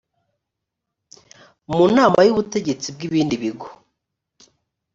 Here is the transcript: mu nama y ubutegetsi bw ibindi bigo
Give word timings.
mu 1.73 1.81
nama 1.95 2.19
y 2.27 2.31
ubutegetsi 2.33 2.87
bw 2.95 2.99
ibindi 3.07 3.35
bigo 3.43 3.67